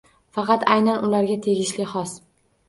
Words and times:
Faqat 0.37 0.63
aynan 0.75 1.05
ularga 1.09 1.37
tegishli 1.49 1.87
xos. 1.93 2.17